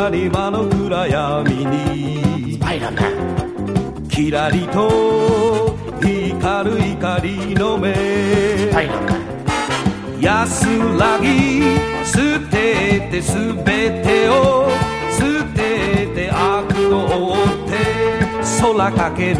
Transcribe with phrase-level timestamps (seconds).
[0.00, 2.58] 谷間の暗闇に。
[4.08, 7.92] キラリと光る光の目。
[10.18, 10.66] 安
[10.98, 11.60] らぎ
[12.06, 14.70] 捨ててすべてを
[15.12, 17.76] 捨てて悪を追って
[18.62, 19.36] 空かける。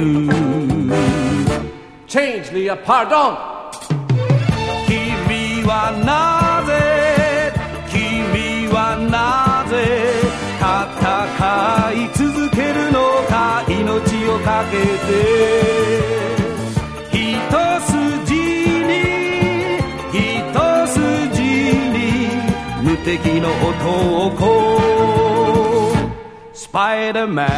[2.07, 2.85] チェンジ・リア me ン
[4.87, 6.50] 君は何
[23.18, 24.80] 敵の男
[26.52, 27.49] スパイダーマン。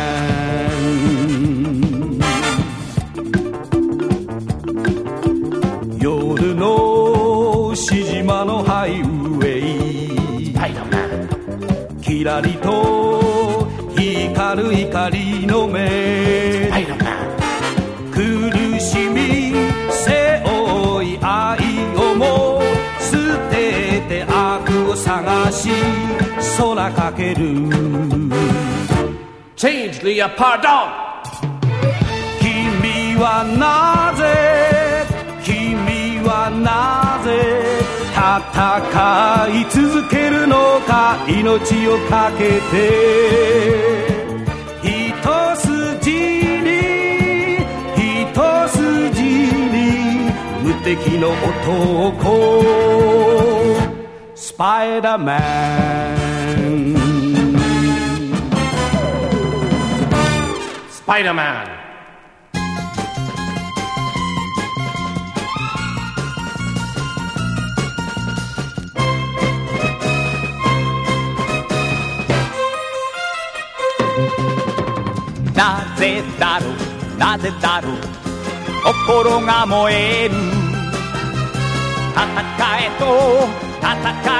[5.98, 9.62] 夜のし島のハイウェイ。
[12.00, 16.52] キラリと光る光の目。
[27.23, 27.45] ける。
[29.55, 30.91] Change the pardon
[32.41, 34.23] 君はなぜ
[35.45, 35.55] 君
[36.27, 37.31] はなぜ
[38.12, 38.20] 戦
[39.61, 42.81] い続けるのか命をかけて。
[44.83, 44.91] 一
[45.56, 46.11] 筋
[46.67, 46.70] に
[47.95, 48.34] 一
[48.69, 49.78] 筋に
[50.65, 52.65] 無敵の男
[54.34, 55.39] スパイダーマ
[56.19, 56.22] ン
[61.05, 61.69] Spider-Man.
[75.55, 77.97] なぜだろうなぜだろう
[78.82, 80.34] 心が燃える
[82.15, 82.22] 戦
[82.78, 83.05] えと
[83.82, 83.91] 戦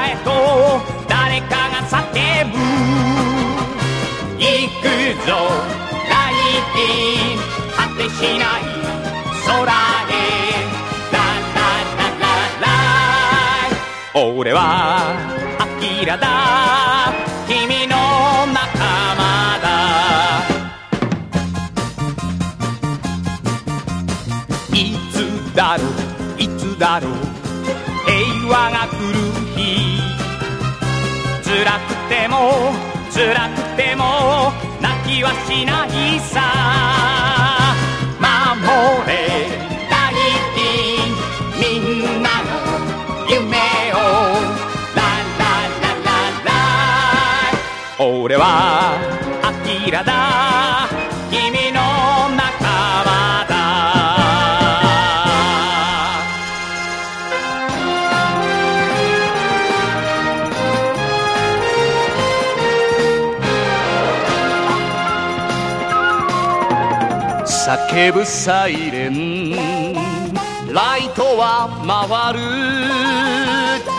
[0.09, 1.95] えと誰かが叫
[2.51, 2.57] ぶ。
[4.37, 4.45] 行
[4.81, 4.83] く
[5.25, 5.31] ぞ
[6.09, 6.33] ライ
[6.73, 7.39] ティン
[7.71, 8.61] 果てしない。
[9.47, 10.13] 空へ
[11.13, 11.15] ラ
[11.55, 11.57] ラ
[11.97, 12.27] ララ
[12.59, 12.67] ラ
[14.13, 14.59] イ俺は
[15.59, 16.27] アキラだ。
[17.47, 17.95] 君の
[18.51, 18.67] 仲
[19.15, 19.23] 間
[19.63, 19.65] だ。
[24.73, 24.77] い
[25.13, 25.15] つ
[25.55, 27.22] だろういつだろう。
[33.13, 34.51] 辛くても
[34.81, 36.41] 泣きはしないさ。
[38.17, 38.25] 守
[39.07, 39.11] れ
[39.87, 39.93] 大
[40.55, 40.57] 地
[41.59, 41.63] み
[42.01, 42.49] んなの
[43.29, 43.55] 夢
[43.93, 43.95] を。
[44.95, 44.99] ラ
[45.37, 45.43] ラ
[45.79, 46.09] ララ
[46.43, 48.43] ラ俺は
[49.43, 50.32] アキラだ。
[67.73, 69.51] 叫ぶサイレン。
[70.71, 72.39] ライトは回る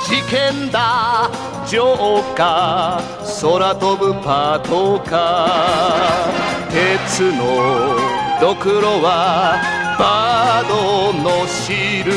[0.06, 1.28] 事件だ。
[1.66, 6.70] ジョーカー空飛ぶパトカー。
[6.70, 7.98] 鉄の
[8.40, 9.58] ドクロは
[9.98, 12.14] バードの印。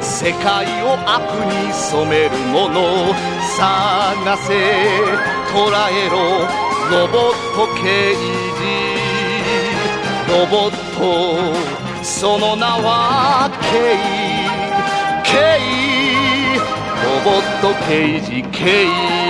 [0.00, 3.12] 世界を悪に染めるもの。
[3.58, 4.54] 探せ
[5.50, 5.58] 捉
[5.90, 6.46] えろ。
[6.88, 8.91] ロボット刑事。
[10.32, 14.00] ロボットその名はケイ。
[15.22, 15.30] ケ
[15.60, 16.56] イ。
[17.04, 19.21] ロボット刑事ケイ。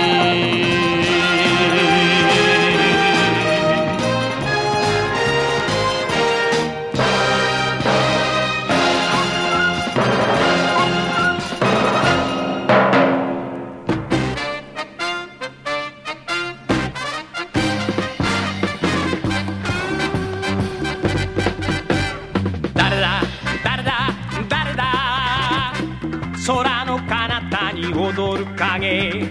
[26.93, 29.25] の彼方に踊る影。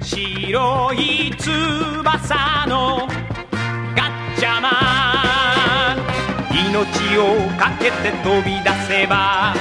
[0.00, 3.06] 白い翼の
[3.94, 4.68] ガッチャマ
[5.94, 5.98] ン。
[6.50, 7.22] 命を
[7.56, 9.54] かけて飛び出せば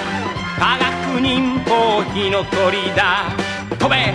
[0.57, 3.25] 科学忍法火の鳥だ。
[3.77, 4.13] 飛べ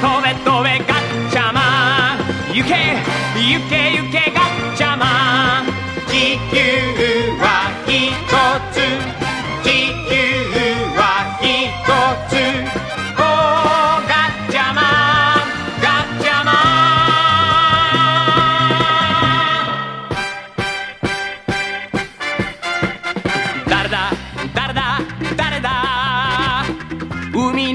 [0.00, 2.54] 飛べ飛べガッチャマン。
[2.54, 2.96] 行け
[3.38, 4.21] 行け行け。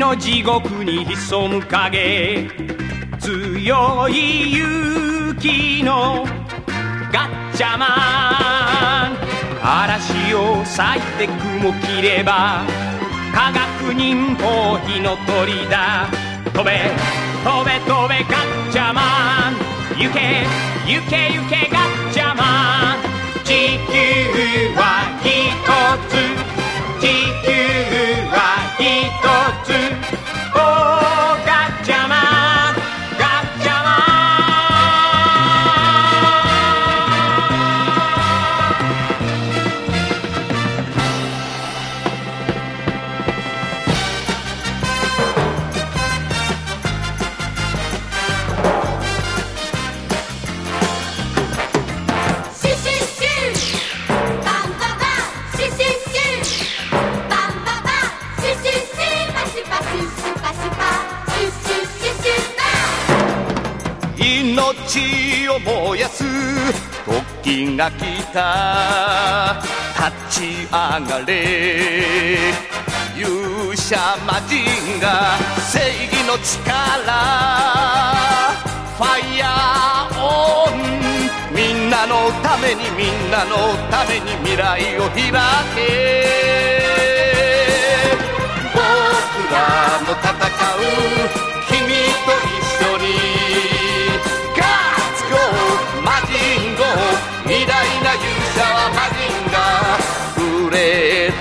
[0.08, 2.50] の地獄に潜む影。
[3.20, 6.26] 強い勇気の
[7.12, 7.88] ガッチャマ
[9.12, 9.18] ン。
[9.62, 12.64] 嵐を裂いて雲切れば
[13.34, 16.08] 科学忍法火の鳥だ。
[16.54, 16.90] 飛べ
[17.44, 19.02] 飛べ飛べガッチャマ
[19.52, 19.58] ン。
[19.98, 20.48] 行け
[20.86, 22.98] 行け行けガッチャマン。
[23.44, 24.80] 地球は
[25.22, 25.28] 一
[26.08, 26.16] つ。
[27.02, 27.04] 地
[27.44, 27.52] 球
[28.32, 28.38] は
[28.80, 29.17] 一つ。
[64.74, 66.26] 命を燃やす
[67.06, 69.62] 時が来た。
[70.30, 72.52] 立ち上がれ。
[73.16, 75.38] 勇者魔人が
[75.72, 76.68] 正義の力。
[78.98, 80.78] ファイヤーオン。
[81.56, 85.32] みんなのためにみんなのために未来を開
[85.76, 85.80] け。
[88.74, 88.84] 僕
[89.54, 89.58] ら
[90.06, 90.84] の戦う。
[91.70, 91.88] 君
[92.26, 93.37] と一緒に。
[98.18, 98.26] 勇
[98.56, 100.70] 者はマジンガー。
[100.70, 101.32] グレー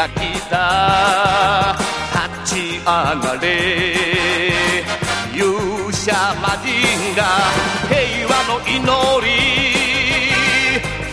[0.00, 1.76] が来た。
[2.44, 3.48] 立ち上がれ。
[5.34, 6.72] 勇者魔人
[7.14, 7.20] が
[7.88, 8.80] 平和の祈
[9.26, 9.30] り。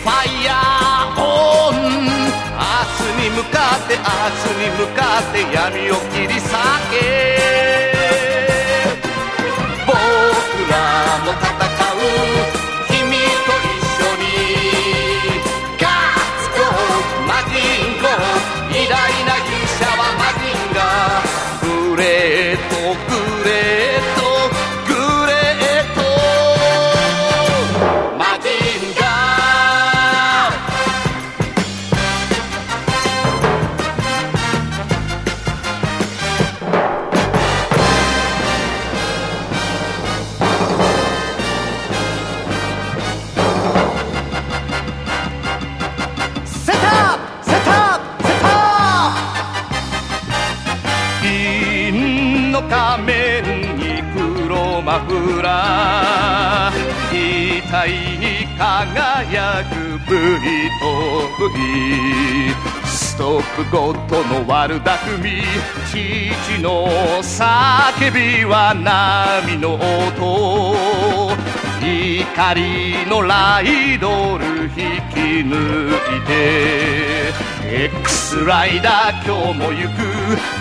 [0.02, 1.22] ファイヤーオ
[1.70, 4.02] ン明日に向かって明
[4.40, 6.48] 日に向かって闇を切り裂
[6.90, 7.27] け。
[55.08, 61.58] 黒マフラー痛い輝く V と V
[62.84, 65.42] ストップごとの悪巧み。
[65.86, 66.86] 父の
[67.22, 71.26] 叫びは波の音。
[71.80, 74.70] 怒りのライドル引
[75.10, 77.32] き抜いて。
[77.70, 79.98] X ライダー今日も行く。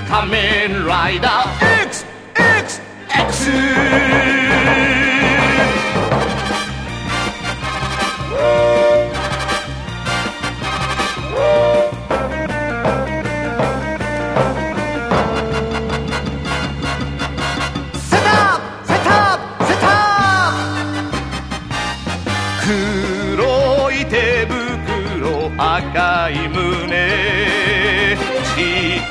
[0.10, 1.84] 仮面ライダー。
[1.86, 1.97] X
[3.48, 3.78] 去。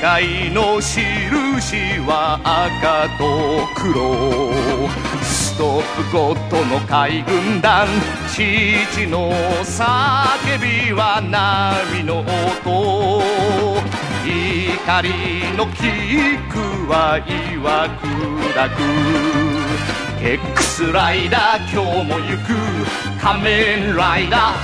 [0.07, 4.53] いの印は赤と黒
[5.21, 7.89] ストップごとの海軍団
[8.29, 9.33] 父の
[9.65, 13.21] 叫びは波の音
[14.25, 15.11] 怒り
[15.57, 16.59] のキック
[16.89, 18.79] は岩砕く
[20.25, 22.55] X ライダー今日も行く
[23.21, 24.57] 仮面ライダー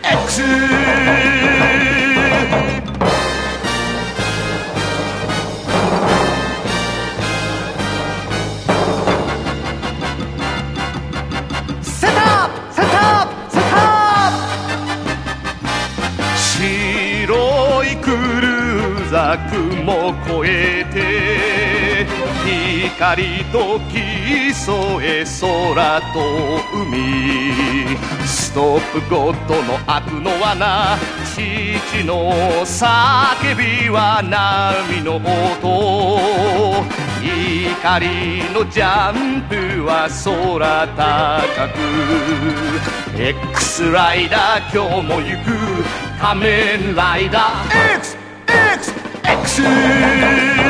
[0.00, 2.91] XXX
[19.38, 22.06] 雲越えて
[22.96, 26.16] 光と競え空と
[26.74, 27.96] 海。
[28.26, 30.98] ストップゴッドの悪の罠
[31.34, 32.32] 父の
[32.64, 36.82] 叫びは波の音。
[37.22, 41.78] 光のジャンプは空高く。
[43.18, 45.50] X ライダー今日も行く。
[46.20, 47.96] 仮面ライダー。
[47.96, 48.21] X!
[49.40, 50.61] 仮